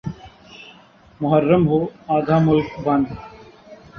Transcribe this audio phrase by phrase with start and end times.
[1.21, 1.79] محرم ہو
[2.15, 3.05] آدھا ملک بند۔